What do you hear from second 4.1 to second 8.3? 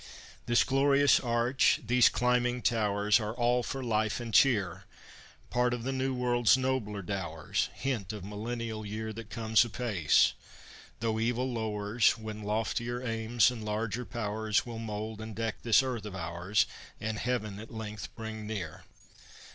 and cheer! Part of the New World's nobler dowers; Hint of